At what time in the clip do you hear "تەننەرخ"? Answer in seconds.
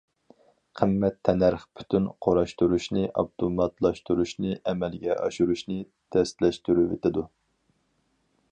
1.27-1.65